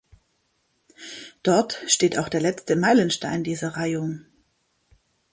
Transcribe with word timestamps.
Dort 1.43 1.77
steht 1.85 2.17
auch 2.17 2.27
der 2.27 2.41
letzte 2.41 2.75
Meilenstein 2.75 3.43
dieser 3.43 3.77
Reihung. 3.77 4.25